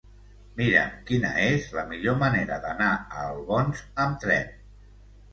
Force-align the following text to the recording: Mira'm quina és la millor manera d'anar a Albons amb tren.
Mira'm 0.59 0.93
quina 1.09 1.29
és 1.49 1.67
la 1.79 1.83
millor 1.91 2.17
manera 2.23 2.57
d'anar 2.63 2.87
a 2.93 3.27
Albons 3.33 3.83
amb 4.07 4.17
tren. 4.25 4.49